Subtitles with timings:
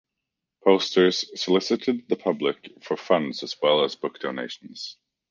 [0.63, 4.97] Posters solicited the public for funds as well as book donations.